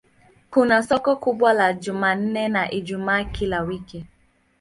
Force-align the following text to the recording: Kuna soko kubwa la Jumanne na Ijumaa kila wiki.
Kuna 0.51 0.83
soko 0.83 1.15
kubwa 1.15 1.53
la 1.53 1.73
Jumanne 1.73 2.47
na 2.47 2.71
Ijumaa 2.71 3.23
kila 3.23 3.61
wiki. 3.61 4.05